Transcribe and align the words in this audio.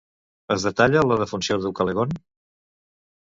Es 0.53 0.63
detalla 0.67 1.03
la 1.09 1.17
defunció 1.23 1.57
d'Ucalegont? 1.65 2.17